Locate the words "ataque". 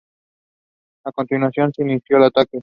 2.23-2.59